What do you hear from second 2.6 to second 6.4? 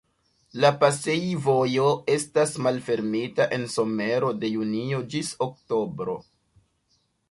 malfermita en somero de junio ĝis oktobro.